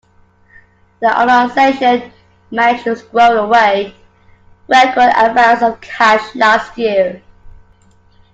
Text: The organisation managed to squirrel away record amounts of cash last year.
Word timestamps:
The 0.99 1.21
organisation 1.21 2.11
managed 2.49 2.85
to 2.85 2.95
squirrel 2.95 3.43
away 3.45 3.95
record 4.67 5.13
amounts 5.15 5.61
of 5.61 5.79
cash 5.79 6.33
last 6.33 6.75
year. 6.75 7.21